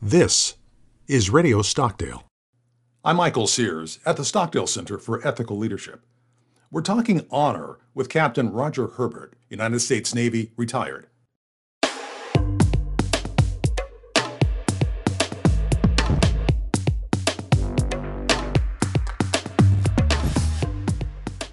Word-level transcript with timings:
This 0.00 0.54
is 1.08 1.28
Radio 1.28 1.60
Stockdale. 1.60 2.24
I'm 3.04 3.16
Michael 3.16 3.48
Sears 3.48 3.98
at 4.06 4.16
the 4.16 4.24
Stockdale 4.24 4.68
Center 4.68 4.96
for 4.96 5.26
Ethical 5.26 5.58
Leadership. 5.58 6.06
We're 6.70 6.82
talking 6.82 7.26
honor 7.32 7.80
with 7.94 8.08
Captain 8.08 8.52
Roger 8.52 8.86
Herbert, 8.86 9.34
United 9.50 9.80
States 9.80 10.14
Navy, 10.14 10.52
retired. 10.56 11.08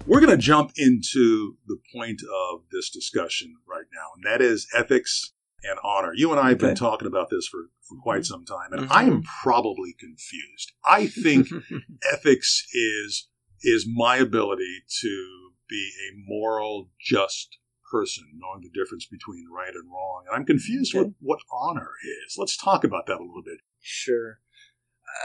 We're 0.06 0.20
going 0.20 0.30
to 0.30 0.36
jump 0.36 0.70
into 0.76 1.56
the 1.66 1.78
point 1.92 2.22
of 2.22 2.60
this 2.70 2.90
discussion 2.90 3.56
right 3.68 3.86
now, 3.92 4.10
and 4.14 4.22
that 4.24 4.40
is 4.40 4.68
ethics 4.72 5.32
and 5.68 5.78
honor. 5.84 6.12
You 6.14 6.30
and 6.30 6.40
I 6.40 6.50
have 6.50 6.58
been 6.58 6.74
talking 6.74 7.06
about 7.08 7.28
this 7.30 7.46
for, 7.48 7.70
for 7.88 7.96
quite 8.02 8.24
some 8.24 8.44
time, 8.44 8.72
and 8.72 8.82
Mhm. 8.88 8.92
I 8.94 9.04
am 9.04 9.22
probably 9.22 9.92
confused. 9.98 10.72
I 10.84 11.06
think 11.06 11.48
ethics 12.12 12.66
is 12.72 13.28
is 13.62 13.86
my 13.88 14.16
ability 14.18 14.82
to 15.00 15.50
be 15.68 15.90
a 16.08 16.14
moral, 16.28 16.90
just 17.00 17.58
person, 17.90 18.24
knowing 18.36 18.60
the 18.62 18.70
difference 18.78 19.06
between 19.06 19.46
right 19.50 19.74
and 19.74 19.90
wrong. 19.90 20.24
And 20.28 20.36
I'm 20.36 20.44
confused 20.44 20.94
Okay. 20.94 21.04
with 21.04 21.14
what 21.20 21.40
honor 21.52 21.90
is. 22.26 22.36
Let's 22.36 22.56
talk 22.56 22.84
about 22.84 23.06
that 23.06 23.16
a 23.18 23.22
little 23.24 23.42
bit. 23.44 23.60
Sure. 23.80 24.40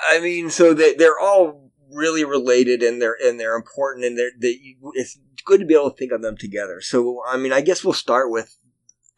I 0.10 0.20
mean, 0.20 0.50
so 0.50 0.74
they 0.74 0.94
they're 0.94 1.20
all 1.20 1.72
really 1.92 2.24
related 2.24 2.82
and 2.82 3.02
they're 3.02 3.18
and 3.22 3.40
they're 3.40 3.56
important 3.56 4.06
and 4.06 4.18
they're 4.18 4.32
they, 4.40 4.78
it's 4.94 5.20
good 5.44 5.60
to 5.60 5.66
be 5.66 5.74
able 5.74 5.92
to 5.92 5.98
think 5.98 6.12
of 6.12 6.22
them 6.22 6.38
together. 6.38 6.80
So 6.82 7.22
I 7.28 7.38
mean, 7.38 7.52
I 7.52 7.62
guess 7.62 7.84
we'll 7.84 7.94
start 7.94 8.32
with 8.32 8.58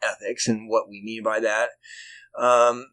ethics 0.04 0.48
and 0.48 0.68
what 0.68 0.88
we 0.88 1.02
mean 1.02 1.22
by 1.22 1.40
that. 1.40 1.70
Um, 2.38 2.86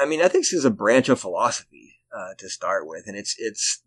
I 0.00 0.06
mean, 0.06 0.20
ethics 0.20 0.52
is 0.52 0.64
a 0.64 0.70
branch 0.70 1.08
of 1.08 1.20
philosophy 1.20 1.96
uh, 2.16 2.34
to 2.38 2.48
start 2.48 2.86
with, 2.86 3.04
and 3.06 3.16
it's 3.16 3.34
it's 3.38 3.82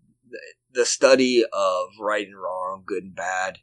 the- 0.71 0.85
study 0.85 1.43
of 1.51 1.87
right 1.99 2.25
and 2.25 2.35
wrong, 2.39 2.83
good 2.85 3.03
and 3.03 3.15
bad, 3.15 3.59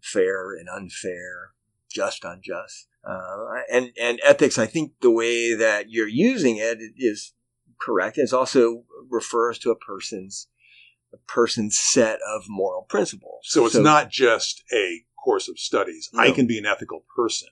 fair 0.00 0.52
and 0.54 0.68
unfair, 0.68 1.52
just 1.90 2.24
unjust. 2.24 2.88
Uh, 3.04 3.62
and 3.70 3.90
and 4.00 4.20
ethics, 4.24 4.58
I 4.58 4.66
think 4.66 4.92
the 5.00 5.10
way 5.10 5.54
that 5.54 5.90
you're 5.90 6.08
using 6.08 6.56
it 6.56 6.78
is 6.96 7.32
correct. 7.80 8.16
It 8.18 8.32
also 8.32 8.84
refers 9.10 9.58
to 9.60 9.70
a 9.70 9.76
person's 9.76 10.48
a 11.12 11.18
person's 11.26 11.76
set 11.76 12.20
of 12.26 12.44
moral 12.48 12.82
principles. 12.88 13.40
So 13.44 13.66
it's 13.66 13.74
not 13.84 14.10
just 14.10 14.62
a 14.72 15.02
course 15.22 15.48
of 15.48 15.58
studies. 15.58 16.08
I 16.16 16.30
can 16.32 16.46
be 16.46 16.58
an 16.58 16.66
ethical 16.66 17.04
person. 17.14 17.48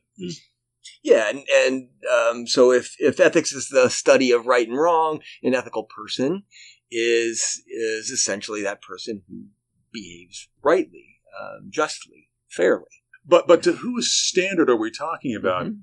Yeah, 1.02 1.28
and, 1.28 1.42
and 1.54 1.88
um, 2.10 2.46
so 2.46 2.72
if, 2.72 2.94
if 2.98 3.20
ethics 3.20 3.52
is 3.52 3.68
the 3.68 3.88
study 3.88 4.32
of 4.32 4.46
right 4.46 4.66
and 4.66 4.76
wrong, 4.78 5.20
an 5.42 5.54
ethical 5.54 5.84
person 5.84 6.44
is 6.90 7.62
is 7.68 8.10
essentially 8.10 8.62
that 8.62 8.82
person 8.82 9.22
who 9.28 9.44
behaves 9.92 10.48
rightly, 10.62 11.20
um, 11.40 11.68
justly, 11.70 12.28
fairly. 12.48 12.84
But 13.24 13.46
but 13.46 13.62
to 13.64 13.72
whose 13.72 14.12
standard 14.12 14.68
are 14.68 14.76
we 14.76 14.90
talking 14.90 15.34
about? 15.36 15.66
Mhm. 15.66 15.80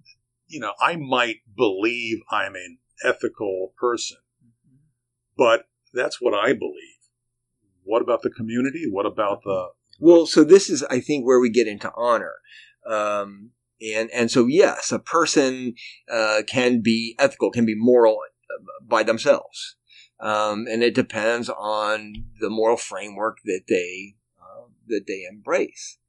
You 0.47 0.59
know, 0.61 0.73
I 0.79 0.95
might 0.95 1.37
believe 1.55 2.19
I'm 2.31 2.55
an 2.55 2.79
ethical 3.03 3.73
person, 3.77 4.17
but 5.37 5.67
that's 5.93 6.19
what 6.21 6.33
I 6.33 6.53
believe. 6.53 6.97
What 7.83 8.01
about 8.01 8.21
the 8.21 8.29
community? 8.29 8.85
What 8.89 9.05
about 9.05 9.43
the 9.43 9.69
Well, 9.99 10.25
so 10.25 10.43
this 10.43 10.69
is, 10.69 10.83
I 10.83 10.99
think, 10.99 11.25
where 11.25 11.39
we 11.39 11.49
get 11.49 11.67
into 11.67 11.91
honor. 11.95 12.33
Um, 12.85 13.51
and, 13.81 14.09
and 14.11 14.31
so, 14.31 14.47
yes, 14.47 14.91
a 14.91 14.99
person 14.99 15.75
uh, 16.11 16.41
can 16.47 16.81
be 16.81 17.15
ethical, 17.19 17.51
can 17.51 17.65
be 17.65 17.75
moral 17.75 18.17
uh, 18.49 18.63
by 18.87 19.03
themselves. 19.03 19.75
Um, 20.19 20.65
and 20.67 20.81
it 20.81 20.95
depends 20.95 21.49
on 21.49 22.13
the 22.39 22.49
moral 22.49 22.77
framework 22.77 23.37
that 23.45 23.63
they, 23.67 24.15
uh, 24.41 24.67
that 24.87 25.05
they 25.07 25.23
embrace. 25.29 25.99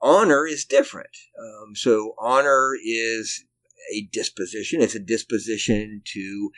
Honor 0.00 0.46
is 0.46 0.64
different. 0.64 1.16
Um, 1.38 1.74
so 1.74 2.14
honor 2.18 2.72
is 2.82 3.44
a 3.92 4.08
disposition. 4.12 4.80
It's 4.80 4.94
a 4.94 5.00
disposition 5.00 6.02
to 6.12 6.50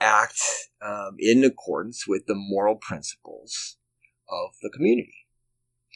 act 0.00 0.40
um, 0.82 1.16
in 1.18 1.44
accordance 1.44 2.06
with 2.06 2.26
the 2.26 2.34
moral 2.34 2.76
principles 2.76 3.76
of 4.28 4.54
the 4.62 4.70
community. 4.70 5.26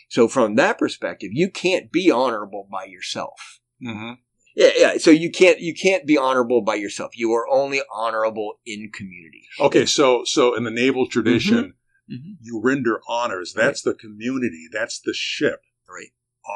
So 0.08 0.28
from 0.28 0.56
that 0.56 0.78
perspective, 0.78 1.30
you 1.32 1.50
can't 1.50 1.92
be 1.92 2.10
honorable 2.10 2.66
by 2.70 2.84
yourself. 2.84 3.60
Mhm. 3.82 4.18
Yeah, 4.56 4.70
yeah. 4.76 4.98
So 4.98 5.10
you 5.10 5.30
can't 5.30 5.60
you 5.60 5.74
can't 5.74 6.06
be 6.06 6.16
honorable 6.18 6.62
by 6.62 6.74
yourself. 6.74 7.16
You 7.16 7.32
are 7.32 7.46
only 7.48 7.80
honorable 7.94 8.60
in 8.66 8.90
community. 8.92 9.46
Okay, 9.60 9.86
so 9.86 10.24
so 10.24 10.54
in 10.56 10.64
the 10.64 10.70
naval 10.70 11.06
tradition, 11.08 11.74
Mhm. 12.10 12.38
you 12.40 12.60
render 12.62 13.00
honors. 13.08 13.52
That's 13.52 13.82
the 13.82 13.94
community. 13.94 14.66
That's 14.72 14.98
the 15.00 15.14
ship 15.14 15.62
Right. 15.88 16.10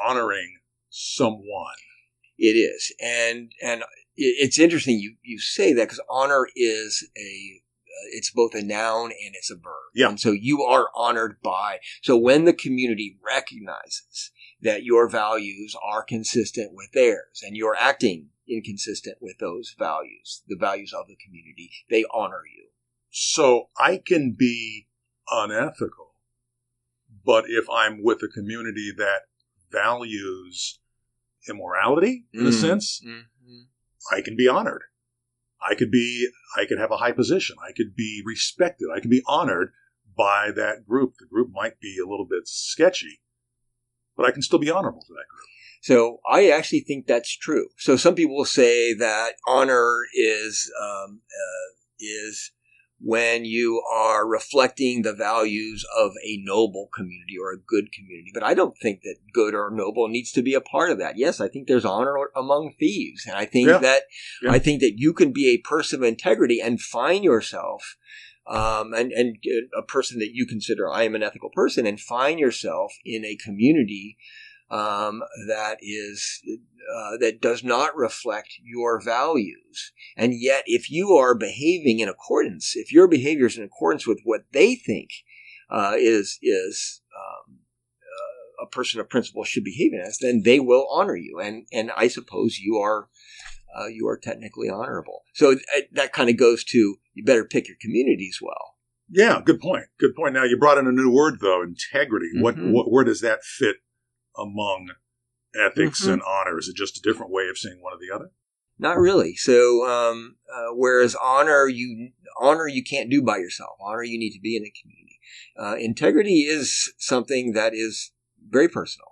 honoring 0.06 0.58
someone. 0.88 1.76
It 2.38 2.56
is, 2.56 2.92
and 3.00 3.52
and 3.62 3.84
it's 4.16 4.58
interesting 4.58 4.98
you 4.98 5.16
you 5.22 5.38
say 5.38 5.72
that 5.72 5.84
because 5.84 6.00
honor 6.10 6.48
is 6.56 7.08
a 7.16 7.62
uh, 7.86 8.08
it's 8.14 8.30
both 8.32 8.54
a 8.54 8.62
noun 8.62 9.12
and 9.12 9.34
it's 9.36 9.50
a 9.50 9.54
verb. 9.54 9.90
Yeah. 9.94 10.08
And 10.08 10.18
so 10.18 10.32
you 10.32 10.62
are 10.62 10.88
honored 10.96 11.40
by. 11.42 11.78
So 12.02 12.16
when 12.16 12.46
the 12.46 12.54
community 12.54 13.18
recognizes 13.24 14.32
that 14.62 14.84
your 14.84 15.08
values 15.08 15.74
are 15.84 16.04
consistent 16.04 16.72
with 16.72 16.92
theirs 16.92 17.42
and 17.44 17.56
you're 17.56 17.76
acting 17.76 18.28
inconsistent 18.48 19.18
with 19.20 19.38
those 19.38 19.74
values, 19.78 20.42
the 20.48 20.56
values 20.56 20.92
of 20.92 21.06
the 21.08 21.16
community, 21.24 21.70
they 21.90 22.04
honor 22.12 22.42
you. 22.56 22.68
So 23.10 23.68
I 23.78 24.00
can 24.04 24.34
be 24.38 24.88
unethical, 25.30 26.14
but 27.24 27.44
if 27.48 27.68
I'm 27.70 28.02
with 28.02 28.22
a 28.22 28.28
community 28.28 28.92
that 28.96 29.22
values 29.70 30.78
immorality, 31.48 32.26
in 32.32 32.46
a 32.46 32.50
Mm. 32.50 32.60
sense, 32.60 33.02
I 34.12 34.20
can 34.22 34.36
be 34.36 34.48
honored. 34.48 34.82
I 35.60 35.74
could 35.74 35.90
be, 35.90 36.28
I 36.56 36.66
could 36.66 36.78
have 36.78 36.90
a 36.90 36.96
high 36.96 37.12
position. 37.12 37.56
I 37.66 37.72
could 37.72 37.94
be 37.94 38.22
respected. 38.24 38.88
I 38.94 39.00
can 39.00 39.10
be 39.10 39.22
honored 39.26 39.72
by 40.16 40.50
that 40.52 40.84
group. 40.86 41.14
The 41.18 41.26
group 41.26 41.50
might 41.52 41.78
be 41.80 41.98
a 41.98 42.06
little 42.08 42.26
bit 42.26 42.48
sketchy, 42.48 43.20
but 44.22 44.28
I 44.28 44.32
can 44.32 44.42
still 44.42 44.58
be 44.58 44.70
honorable 44.70 45.02
to 45.02 45.12
that 45.14 45.28
group. 45.28 45.48
So 45.82 46.20
I 46.30 46.48
actually 46.50 46.80
think 46.80 47.06
that's 47.06 47.36
true. 47.36 47.66
So 47.76 47.96
some 47.96 48.14
people 48.14 48.44
say 48.44 48.94
that 48.94 49.32
honor 49.48 50.02
is 50.14 50.70
um, 50.80 51.20
uh, 51.26 51.74
is 51.98 52.52
when 53.04 53.44
you 53.44 53.82
are 53.92 54.24
reflecting 54.24 55.02
the 55.02 55.12
values 55.12 55.84
of 55.98 56.12
a 56.24 56.38
noble 56.44 56.88
community 56.94 57.34
or 57.36 57.50
a 57.50 57.58
good 57.58 57.92
community. 57.92 58.30
But 58.32 58.44
I 58.44 58.54
don't 58.54 58.76
think 58.80 59.00
that 59.02 59.16
good 59.32 59.54
or 59.54 59.72
noble 59.72 60.06
needs 60.06 60.30
to 60.32 60.42
be 60.42 60.54
a 60.54 60.60
part 60.60 60.92
of 60.92 60.98
that. 60.98 61.18
Yes, 61.18 61.40
I 61.40 61.48
think 61.48 61.66
there's 61.66 61.84
honor 61.84 62.14
among 62.36 62.74
thieves, 62.78 63.26
and 63.26 63.36
I 63.36 63.44
think 63.44 63.68
Yeah. 63.68 63.78
that 63.78 64.02
Yeah. 64.40 64.52
I 64.52 64.60
think 64.60 64.80
that 64.82 64.98
you 64.98 65.12
can 65.12 65.32
be 65.32 65.48
a 65.48 65.68
person 65.68 65.98
of 65.98 66.04
integrity 66.04 66.60
and 66.60 66.80
find 66.80 67.24
yourself. 67.24 67.96
Um, 68.46 68.92
and, 68.92 69.12
and 69.12 69.36
a 69.76 69.82
person 69.82 70.18
that 70.18 70.34
you 70.34 70.46
consider 70.46 70.90
I 70.90 71.04
am 71.04 71.14
an 71.14 71.22
ethical 71.22 71.50
person 71.50 71.86
and 71.86 72.00
find 72.00 72.40
yourself 72.40 72.92
in 73.04 73.24
a 73.24 73.36
community 73.36 74.16
um, 74.72 75.22
that 75.46 75.78
is 75.80 76.42
uh, 76.92 77.16
that 77.18 77.40
does 77.40 77.62
not 77.62 77.94
reflect 77.94 78.54
your 78.64 79.00
values. 79.00 79.92
And 80.16 80.32
yet, 80.34 80.64
if 80.66 80.90
you 80.90 81.12
are 81.12 81.34
behaving 81.34 82.00
in 82.00 82.08
accordance, 82.08 82.72
if 82.74 82.90
your 82.90 83.06
behavior 83.06 83.46
is 83.46 83.58
in 83.58 83.64
accordance 83.64 84.06
with 84.06 84.20
what 84.24 84.42
they 84.52 84.74
think 84.74 85.10
uh, 85.70 85.94
is 85.96 86.38
is 86.42 87.02
um, 87.14 87.58
uh, 88.02 88.64
a 88.64 88.66
person 88.66 88.98
of 88.98 89.10
principle 89.10 89.44
should 89.44 89.64
behave 89.64 89.92
as, 89.94 90.18
then 90.18 90.42
they 90.44 90.58
will 90.58 90.88
honor 90.90 91.16
you. 91.16 91.38
And 91.40 91.66
and 91.72 91.90
I 91.96 92.08
suppose 92.08 92.58
you 92.58 92.78
are. 92.78 93.08
Uh, 93.74 93.86
you 93.86 94.06
are 94.06 94.18
technically 94.18 94.68
honorable. 94.68 95.22
So 95.34 95.56
that 95.92 96.12
kind 96.12 96.28
of 96.28 96.36
goes 96.36 96.62
to 96.64 96.96
you 97.14 97.24
better 97.24 97.44
pick 97.44 97.68
your 97.68 97.76
communities 97.80 98.38
well. 98.42 98.74
Yeah, 99.08 99.40
good 99.44 99.60
point. 99.60 99.86
Good 99.98 100.14
point. 100.14 100.34
Now 100.34 100.44
you 100.44 100.56
brought 100.58 100.78
in 100.78 100.86
a 100.86 100.92
new 100.92 101.10
word 101.10 101.40
though, 101.40 101.62
integrity. 101.62 102.28
What, 102.40 102.56
Mhm. 102.56 102.72
what 102.72 102.90
where 102.90 103.04
does 103.04 103.20
that 103.20 103.44
fit 103.44 103.76
among 104.36 104.90
ethics 105.54 106.04
Mhm. 106.06 106.14
and 106.14 106.22
honor? 106.22 106.58
Is 106.58 106.68
it 106.68 106.76
just 106.76 106.98
a 106.98 107.02
different 107.02 107.32
way 107.32 107.48
of 107.48 107.58
saying 107.58 107.80
one 107.80 107.92
or 107.94 107.98
the 107.98 108.14
other? 108.14 108.30
Not 108.78 108.98
really. 108.98 109.36
So, 109.36 109.86
um, 109.86 110.36
uh, 110.52 110.68
whereas 110.74 111.14
honor 111.14 111.66
you 111.68 112.12
honor 112.40 112.66
you 112.66 112.82
can't 112.82 113.10
do 113.10 113.22
by 113.22 113.36
yourself. 113.36 113.76
Honor 113.80 114.02
you 114.02 114.18
need 114.18 114.32
to 114.32 114.40
be 114.40 114.56
in 114.56 114.64
a 114.64 114.72
community. 114.80 115.20
Uh, 115.56 115.76
integrity 115.78 116.40
is 116.42 116.92
something 116.98 117.52
that 117.52 117.74
is 117.74 118.12
very 118.48 118.68
personal. 118.68 119.08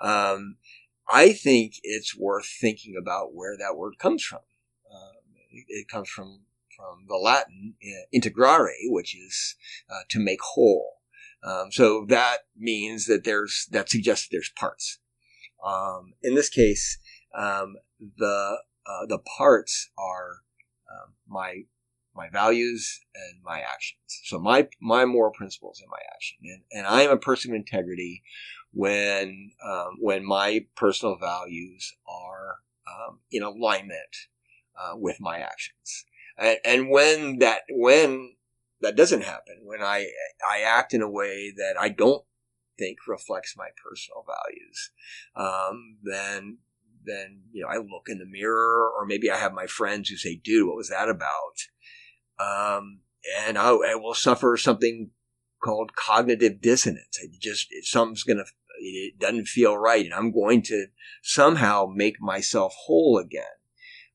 Um, 0.00 0.56
I 1.08 1.32
think 1.32 1.74
it's 1.82 2.16
worth 2.16 2.46
thinking 2.46 2.94
about 3.00 3.34
where 3.34 3.56
that 3.56 3.76
word 3.76 3.94
comes 3.98 4.22
from. 4.22 4.40
Um, 4.90 5.34
it, 5.50 5.64
it 5.68 5.88
comes 5.88 6.08
from 6.08 6.42
from 6.76 7.04
the 7.06 7.16
Latin 7.16 7.74
uh, 7.84 8.16
integrare, 8.16 8.68
which 8.86 9.14
is 9.14 9.56
uh, 9.90 10.00
to 10.10 10.18
make 10.18 10.40
whole. 10.40 11.02
Um, 11.44 11.70
so 11.70 12.06
that 12.08 12.38
means 12.56 13.06
that 13.06 13.24
there's 13.24 13.66
that 13.70 13.90
suggests 13.90 14.28
that 14.28 14.36
there's 14.36 14.52
parts. 14.56 14.98
Um, 15.64 16.14
in 16.22 16.34
this 16.34 16.48
case, 16.48 16.98
um, 17.36 17.76
the 18.16 18.58
uh, 18.86 19.06
the 19.06 19.18
parts 19.18 19.90
are 19.98 20.42
um, 20.90 21.14
my 21.28 21.64
my 22.14 22.28
values 22.28 23.00
and 23.14 23.42
my 23.42 23.60
actions. 23.60 24.20
So 24.24 24.38
my 24.38 24.68
my 24.80 25.04
moral 25.04 25.32
principles 25.32 25.80
and 25.80 25.90
my 25.90 26.00
action, 26.14 26.38
and, 26.44 26.62
and 26.72 26.86
I 26.86 27.02
am 27.02 27.10
a 27.10 27.16
person 27.16 27.52
of 27.52 27.56
integrity 27.56 28.22
when 28.72 29.52
um, 29.64 29.96
when 30.00 30.24
my 30.24 30.66
personal 30.76 31.16
values 31.16 31.94
are 32.06 32.56
um, 32.86 33.20
in 33.30 33.42
alignment 33.42 34.16
uh, 34.78 34.92
with 34.96 35.18
my 35.20 35.38
actions, 35.38 36.04
and, 36.38 36.58
and 36.64 36.90
when 36.90 37.38
that 37.38 37.62
when 37.70 38.34
that 38.80 38.96
doesn't 38.96 39.24
happen, 39.24 39.60
when 39.64 39.82
I 39.82 40.08
I 40.48 40.60
act 40.60 40.94
in 40.94 41.02
a 41.02 41.10
way 41.10 41.52
that 41.56 41.74
I 41.78 41.88
don't 41.88 42.24
think 42.78 42.98
reflects 43.06 43.54
my 43.56 43.68
personal 43.84 44.24
values, 44.26 44.90
um, 45.36 45.98
then 46.02 46.58
then 47.04 47.42
you 47.52 47.62
know 47.62 47.68
I 47.68 47.76
look 47.76 48.08
in 48.08 48.18
the 48.18 48.26
mirror, 48.26 48.90
or 48.90 49.06
maybe 49.06 49.30
I 49.30 49.36
have 49.36 49.52
my 49.52 49.66
friends 49.66 50.08
who 50.08 50.16
say, 50.16 50.36
"Dude, 50.36 50.66
what 50.66 50.76
was 50.76 50.88
that 50.88 51.08
about?" 51.08 51.68
Um, 52.42 53.00
and 53.46 53.58
I, 53.58 53.70
I, 53.70 53.94
will 53.94 54.14
suffer 54.14 54.56
something 54.56 55.10
called 55.62 55.94
cognitive 55.94 56.60
dissonance. 56.60 57.18
It 57.22 57.40
just 57.40 57.68
something's 57.82 58.24
gonna 58.24 58.44
it 58.80 59.18
doesn't 59.18 59.46
feel 59.46 59.76
right, 59.76 60.04
and 60.04 60.14
I'm 60.14 60.32
going 60.32 60.62
to 60.62 60.86
somehow 61.22 61.86
make 61.92 62.20
myself 62.20 62.74
whole 62.86 63.18
again 63.18 63.44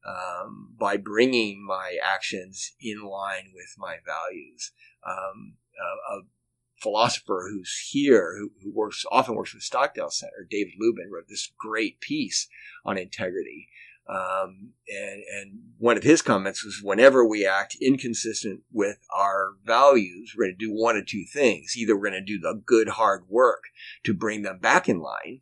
um, 0.05 0.75
by 0.77 0.97
bringing 0.97 1.65
my 1.65 1.97
actions 2.03 2.73
in 2.81 3.01
line 3.01 3.51
with 3.53 3.75
my 3.77 3.97
values. 4.05 4.71
Um, 5.07 5.55
a, 5.79 6.15
a, 6.15 6.21
philosopher 6.79 7.49
who's 7.51 7.89
here, 7.89 8.35
who, 8.37 8.51
who, 8.61 8.71
works 8.71 9.03
often 9.11 9.33
works 9.33 9.51
with 9.51 9.63
Stockdale 9.63 10.11
Center, 10.11 10.47
David 10.47 10.73
Luban, 10.79 11.09
wrote 11.11 11.27
this 11.27 11.51
great 11.57 11.99
piece 12.01 12.47
on 12.85 12.99
integrity. 12.99 13.67
Um, 14.09 14.73
and, 14.87 15.23
and 15.35 15.59
one 15.77 15.97
of 15.97 16.03
his 16.03 16.21
comments 16.21 16.63
was 16.63 16.79
whenever 16.81 17.25
we 17.25 17.45
act 17.45 17.75
inconsistent 17.81 18.61
with 18.71 18.97
our 19.13 19.55
values, 19.65 20.33
we're 20.35 20.45
going 20.45 20.55
to 20.57 20.65
do 20.65 20.71
one 20.71 20.95
of 20.95 21.05
two 21.05 21.25
things. 21.31 21.75
Either 21.75 21.95
we're 21.95 22.09
going 22.09 22.25
to 22.25 22.33
do 22.33 22.39
the 22.39 22.61
good 22.65 22.89
hard 22.89 23.25
work 23.27 23.63
to 24.05 24.13
bring 24.13 24.43
them 24.43 24.59
back 24.59 24.87
in 24.87 24.99
line. 24.99 25.41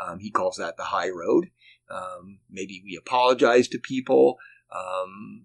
Um, 0.00 0.20
he 0.20 0.30
calls 0.30 0.56
that 0.56 0.76
the 0.76 0.84
high 0.84 1.10
road. 1.10 1.50
Um, 1.90 2.38
maybe 2.50 2.82
we 2.84 2.96
apologize 2.96 3.68
to 3.68 3.78
people, 3.78 4.38
um, 4.74 5.42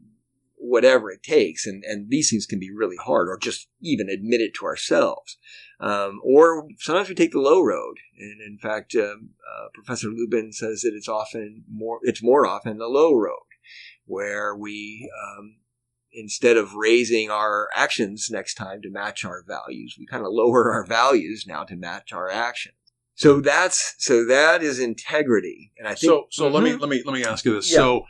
whatever 0.69 1.11
it 1.11 1.23
takes. 1.23 1.65
And, 1.65 1.83
and 1.83 2.09
these 2.09 2.29
things 2.29 2.45
can 2.45 2.59
be 2.59 2.71
really 2.71 2.97
hard 2.97 3.27
or 3.29 3.37
just 3.37 3.67
even 3.81 4.09
admit 4.09 4.41
it 4.41 4.53
to 4.55 4.65
ourselves. 4.65 5.37
Um, 5.79 6.19
or 6.23 6.67
sometimes 6.79 7.09
we 7.09 7.15
take 7.15 7.31
the 7.31 7.39
low 7.39 7.61
road. 7.61 7.97
And 8.17 8.41
in 8.41 8.57
fact, 8.57 8.95
um, 8.95 9.31
uh, 9.47 9.67
Professor 9.73 10.07
Luban 10.07 10.53
says 10.53 10.81
that 10.81 10.93
it's 10.95 11.07
often 11.07 11.63
more, 11.71 11.99
it's 12.03 12.23
more 12.23 12.45
often 12.47 12.77
the 12.77 12.87
low 12.87 13.13
road 13.15 13.39
where 14.05 14.55
we, 14.55 15.11
um, 15.23 15.57
instead 16.11 16.57
of 16.57 16.73
raising 16.73 17.29
our 17.29 17.69
actions 17.75 18.29
next 18.31 18.55
time 18.55 18.81
to 18.81 18.89
match 18.89 19.23
our 19.23 19.43
values, 19.47 19.95
we 19.99 20.07
kind 20.07 20.23
of 20.23 20.31
lower 20.31 20.73
our 20.73 20.85
values 20.85 21.45
now 21.47 21.63
to 21.63 21.75
match 21.75 22.11
our 22.11 22.29
actions. 22.29 22.73
So 23.17 23.41
that's 23.41 23.95
so 23.97 24.25
that 24.25 24.61
is 24.61 24.79
integrity, 24.79 25.71
and 25.79 25.87
I 25.87 25.95
think 25.95 26.11
so. 26.11 26.27
So 26.29 26.45
mm-hmm. 26.45 26.53
let 26.53 26.63
me 26.63 26.69
mm-hmm. 26.69 26.81
let 26.81 26.89
me 26.89 27.03
let 27.03 27.13
me 27.13 27.23
ask 27.25 27.43
you 27.45 27.55
this. 27.55 27.71
Yeah. 27.71 27.77
So 27.77 28.05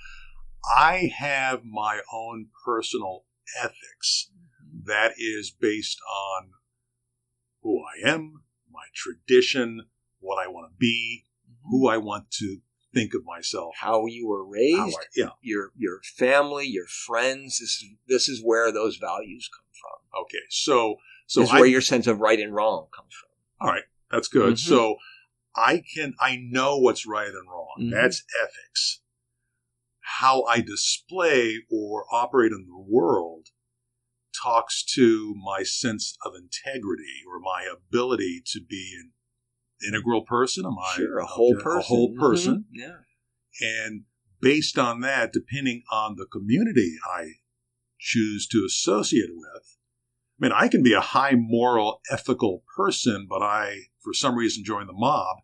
I 0.75 1.11
have 1.17 1.63
my 1.63 2.01
own 2.11 2.47
personal 2.65 3.25
ethics 3.61 4.31
mm-hmm. 4.61 4.87
that 4.87 5.13
is 5.17 5.51
based 5.51 5.99
on 6.09 6.51
who 7.61 7.81
I 7.81 8.09
am, 8.09 8.43
my 8.71 8.85
tradition, 8.93 9.83
what 10.19 10.43
I 10.43 10.47
want 10.47 10.71
to 10.71 10.77
be, 10.77 11.25
mm-hmm. 11.49 11.69
who 11.69 11.87
I 11.87 11.97
want 11.97 12.31
to 12.39 12.57
think 12.93 13.13
of 13.13 13.21
myself, 13.25 13.75
how 13.79 14.05
you 14.05 14.27
were 14.27 14.45
raised, 14.45 14.97
I, 14.97 15.05
yeah, 15.15 15.29
your 15.41 15.71
your 15.77 15.99
family, 16.15 16.65
your 16.65 16.87
friends. 16.87 17.59
This 17.59 17.69
is 17.69 17.85
this 18.07 18.29
is 18.29 18.41
where 18.43 18.71
those 18.71 18.97
values 18.97 19.49
come 19.53 19.65
from. 19.81 20.21
Okay, 20.23 20.45
so 20.49 20.97
so 21.27 21.41
this 21.41 21.49
is 21.49 21.55
I, 21.55 21.59
where 21.59 21.69
your 21.69 21.81
sense 21.81 22.07
of 22.07 22.19
right 22.19 22.39
and 22.39 22.53
wrong 22.53 22.87
comes 22.95 23.13
from. 23.13 23.67
All 23.67 23.73
right, 23.73 23.83
that's 24.11 24.27
good. 24.27 24.53
Mm-hmm. 24.53 24.69
So 24.69 24.97
I 25.55 25.83
can 25.93 26.15
I 26.19 26.37
know 26.37 26.77
what's 26.77 27.05
right 27.05 27.27
and 27.27 27.49
wrong. 27.49 27.75
Mm-hmm. 27.79 27.91
That's 27.91 28.23
ethics. 28.41 29.01
How 30.19 30.43
I 30.43 30.61
display 30.61 31.59
or 31.69 32.05
operate 32.11 32.51
in 32.51 32.65
the 32.67 32.85
world 32.87 33.47
talks 34.43 34.83
to 34.95 35.35
my 35.35 35.63
sense 35.63 36.17
of 36.25 36.33
integrity 36.35 37.23
or 37.27 37.39
my 37.39 37.67
ability 37.71 38.41
to 38.53 38.61
be 38.67 38.95
an 38.99 39.11
integral 39.87 40.23
person. 40.23 40.65
Am 40.65 40.77
I 40.79 40.95
sure, 40.95 41.19
a 41.19 41.25
whole 41.25 41.55
a, 41.57 41.61
person? 41.61 41.79
A 41.79 41.83
whole 41.83 42.15
person. 42.17 42.65
Mm-hmm. 42.75 42.79
Yeah. 42.79 42.97
And 43.61 44.03
based 44.41 44.77
on 44.77 45.01
that, 45.01 45.33
depending 45.33 45.83
on 45.91 46.15
the 46.15 46.25
community 46.25 46.95
I 47.05 47.33
choose 47.99 48.47
to 48.47 48.65
associate 48.65 49.31
with, 49.35 49.77
I 50.39 50.45
mean, 50.45 50.51
I 50.51 50.67
can 50.67 50.83
be 50.83 50.93
a 50.93 51.01
high 51.01 51.33
moral, 51.35 52.01
ethical 52.11 52.63
person, 52.75 53.27
but 53.29 53.41
I, 53.41 53.81
for 54.03 54.13
some 54.13 54.35
reason, 54.35 54.63
join 54.63 54.87
the 54.87 54.93
mob, 54.93 55.37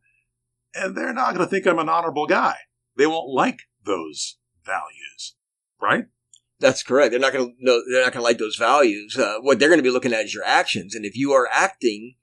and 0.75 0.95
they're 0.95 1.13
not 1.13 1.35
going 1.35 1.45
to 1.45 1.49
think 1.49 1.65
I'm 1.65 1.79
an 1.79 1.89
honorable 1.89 2.27
guy. 2.27 2.57
They 2.95 3.07
won't 3.07 3.29
like 3.29 3.59
those 3.83 4.37
values, 4.65 5.35
right? 5.81 6.05
That's 6.59 6.83
correct. 6.83 7.11
They're 7.11 7.19
not 7.19 7.33
going 7.33 7.49
to 7.49 7.55
know. 7.59 7.81
They're 7.91 8.03
not 8.03 8.13
going 8.13 8.21
to 8.21 8.27
like 8.27 8.37
those 8.37 8.55
values. 8.55 9.17
Uh, 9.17 9.35
what 9.41 9.59
they're 9.59 9.69
going 9.69 9.79
to 9.79 9.83
be 9.83 9.89
looking 9.89 10.13
at 10.13 10.25
is 10.25 10.33
your 10.33 10.45
actions, 10.45 10.95
and 10.95 11.05
if 11.05 11.15
you 11.15 11.33
are 11.33 11.49
acting 11.51 12.15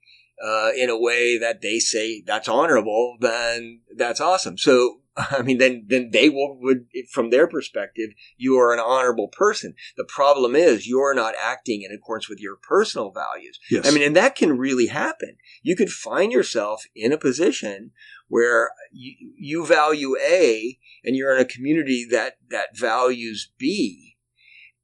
uh, 0.43 0.71
in 0.75 0.89
a 0.89 0.99
way 0.99 1.37
that 1.37 1.61
they 1.61 1.79
say 1.79 2.23
that's 2.25 2.47
honorable, 2.47 3.17
then 3.19 3.81
that's 3.95 4.19
awesome. 4.19 4.57
So, 4.57 5.00
I 5.17 5.41
mean, 5.41 5.57
then 5.57 5.85
then 5.87 6.11
they 6.11 6.29
will 6.29 6.57
would 6.61 6.87
from 7.11 7.29
their 7.29 7.47
perspective, 7.47 8.11
you 8.37 8.57
are 8.57 8.73
an 8.73 8.79
honorable 8.79 9.27
person. 9.27 9.75
The 9.97 10.05
problem 10.05 10.55
is 10.55 10.87
you're 10.87 11.13
not 11.13 11.33
acting 11.41 11.81
in 11.81 11.91
accordance 11.91 12.29
with 12.29 12.39
your 12.39 12.55
personal 12.55 13.11
values. 13.11 13.59
Yes. 13.69 13.87
I 13.87 13.91
mean, 13.91 14.03
and 14.03 14.15
that 14.15 14.35
can 14.35 14.57
really 14.57 14.87
happen. 14.87 15.37
You 15.61 15.75
could 15.75 15.91
find 15.91 16.31
yourself 16.31 16.85
in 16.95 17.11
a 17.11 17.17
position 17.17 17.91
where 18.27 18.71
you, 18.91 19.33
you 19.37 19.65
value 19.65 20.15
A, 20.17 20.77
and 21.03 21.15
you're 21.15 21.35
in 21.35 21.41
a 21.41 21.45
community 21.45 22.05
that 22.09 22.37
that 22.49 22.77
values 22.77 23.51
B 23.57 24.15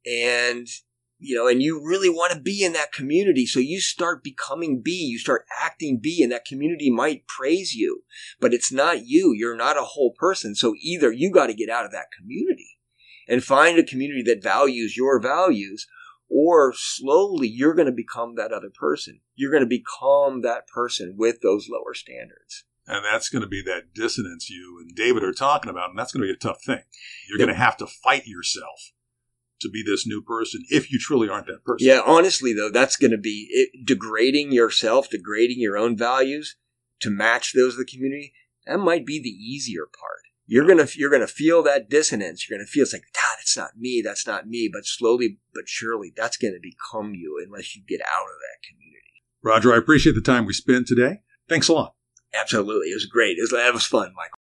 and 0.06 0.66
you 1.18 1.36
know, 1.36 1.48
and 1.48 1.60
you 1.60 1.82
really 1.84 2.08
want 2.08 2.32
to 2.32 2.40
be 2.40 2.62
in 2.62 2.72
that 2.74 2.92
community. 2.92 3.44
So 3.44 3.58
you 3.58 3.80
start 3.80 4.22
becoming 4.22 4.80
B, 4.82 4.92
you 4.92 5.18
start 5.18 5.46
acting 5.62 5.98
B, 6.00 6.22
and 6.22 6.30
that 6.30 6.44
community 6.44 6.90
might 6.90 7.26
praise 7.26 7.74
you, 7.74 8.04
but 8.40 8.54
it's 8.54 8.72
not 8.72 9.06
you. 9.06 9.34
You're 9.36 9.56
not 9.56 9.76
a 9.76 9.82
whole 9.82 10.14
person. 10.16 10.54
So 10.54 10.74
either 10.80 11.10
you 11.10 11.32
got 11.32 11.48
to 11.48 11.54
get 11.54 11.70
out 11.70 11.84
of 11.84 11.92
that 11.92 12.12
community 12.16 12.78
and 13.26 13.42
find 13.42 13.78
a 13.78 13.84
community 13.84 14.22
that 14.22 14.42
values 14.42 14.96
your 14.96 15.20
values, 15.20 15.86
or 16.30 16.72
slowly 16.76 17.48
you're 17.48 17.74
going 17.74 17.86
to 17.86 17.92
become 17.92 18.36
that 18.36 18.52
other 18.52 18.70
person. 18.70 19.20
You're 19.34 19.50
going 19.50 19.62
to 19.62 19.66
become 19.66 20.42
that 20.42 20.68
person 20.68 21.14
with 21.16 21.40
those 21.42 21.68
lower 21.68 21.94
standards. 21.94 22.64
And 22.86 23.04
that's 23.04 23.28
going 23.28 23.42
to 23.42 23.48
be 23.48 23.62
that 23.62 23.92
dissonance 23.92 24.48
you 24.48 24.78
and 24.80 24.94
David 24.94 25.22
are 25.22 25.32
talking 25.32 25.68
about, 25.68 25.90
and 25.90 25.98
that's 25.98 26.12
going 26.12 26.22
to 26.22 26.32
be 26.32 26.34
a 26.34 26.36
tough 26.36 26.62
thing. 26.64 26.82
You're 27.28 27.38
going 27.38 27.48
to 27.48 27.54
have 27.54 27.76
to 27.78 27.86
fight 27.86 28.26
yourself 28.26 28.92
to 29.60 29.70
be 29.70 29.82
this 29.84 30.06
new 30.06 30.22
person 30.22 30.62
if 30.70 30.90
you 30.90 30.98
truly 30.98 31.28
aren't 31.28 31.46
that 31.46 31.64
person. 31.64 31.86
Yeah, 31.86 32.00
honestly 32.04 32.52
though, 32.52 32.70
that's 32.70 32.96
going 32.96 33.10
to 33.10 33.18
be 33.18 33.48
it, 33.50 33.86
degrading 33.86 34.52
yourself, 34.52 35.10
degrading 35.10 35.60
your 35.60 35.76
own 35.76 35.96
values 35.96 36.56
to 37.00 37.10
match 37.10 37.52
those 37.54 37.74
of 37.74 37.78
the 37.78 37.84
community. 37.84 38.32
That 38.66 38.78
might 38.78 39.06
be 39.06 39.20
the 39.20 39.28
easier 39.28 39.86
part. 39.86 40.22
You're 40.50 40.66
gonna 40.66 40.86
you're 40.96 41.10
gonna 41.10 41.26
feel 41.26 41.62
that 41.64 41.90
dissonance. 41.90 42.48
You're 42.48 42.58
gonna 42.58 42.66
feel 42.66 42.82
it's 42.82 42.94
like, 42.94 43.02
God, 43.14 43.36
it's 43.40 43.56
not 43.56 43.76
me. 43.76 44.00
That's 44.02 44.26
not 44.26 44.46
me. 44.46 44.70
But 44.72 44.86
slowly 44.86 45.38
but 45.54 45.68
surely, 45.68 46.10
that's 46.16 46.38
gonna 46.38 46.56
become 46.60 47.12
you 47.14 47.42
unless 47.44 47.76
you 47.76 47.82
get 47.86 48.00
out 48.00 48.22
of 48.22 48.38
that 48.40 48.66
community. 48.66 48.98
Roger, 49.42 49.74
I 49.74 49.76
appreciate 49.76 50.14
the 50.14 50.22
time 50.22 50.46
we 50.46 50.54
spent 50.54 50.86
today. 50.86 51.20
Thanks 51.50 51.68
a 51.68 51.74
lot. 51.74 51.94
Absolutely, 52.32 52.88
it 52.88 52.94
was 52.94 53.06
great. 53.06 53.36
It 53.36 53.42
was, 53.42 53.50
that 53.50 53.74
was 53.74 53.84
fun, 53.84 54.12
Michael. 54.16 54.38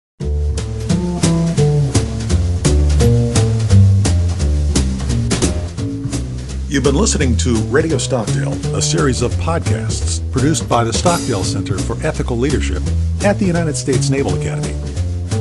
You've 6.69 6.83
been 6.83 6.95
listening 6.95 7.37
to 7.37 7.55
Radio 7.67 7.97
Stockdale, 7.97 8.51
a 8.75 8.81
series 8.81 9.21
of 9.21 9.31
podcasts 9.35 10.19
produced 10.33 10.67
by 10.67 10.83
the 10.83 10.91
Stockdale 10.91 11.45
Center 11.45 11.77
for 11.77 11.95
Ethical 12.05 12.37
Leadership 12.37 12.83
at 13.23 13.39
the 13.39 13.45
United 13.45 13.77
States 13.77 14.09
Naval 14.09 14.35
Academy. 14.35 14.75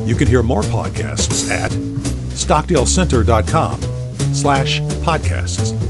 You 0.05 0.15
can 0.15 0.29
hear 0.29 0.45
more 0.45 0.63
podcasts 0.63 1.51
at 1.51 1.73
stockdalecenter.com 2.31 3.81
slash 4.33 4.81
podcasts. 5.03 5.86